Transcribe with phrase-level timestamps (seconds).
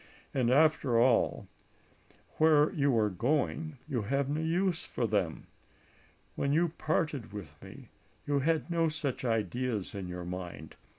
[0.33, 1.47] And, after all,
[2.37, 5.45] where you are going you have no use for them.
[6.35, 7.89] When you parted with me
[8.25, 10.75] you had no such ideas in your mind.